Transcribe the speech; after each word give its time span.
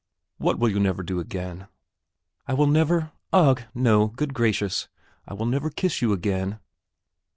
"What 0.39 0.57
will 0.57 0.69
you 0.69 0.79
never 0.79 1.03
do 1.03 1.19
again?" 1.19 1.67
"I 2.47 2.55
will 2.55 2.65
never... 2.65 3.11
ugh... 3.31 3.61
no... 3.75 4.07
good 4.07 4.33
gracious... 4.33 4.87
I 5.27 5.35
will 5.35 5.45
never 5.45 5.69
kiss 5.69 6.01
you 6.01 6.11
again!" 6.11 6.57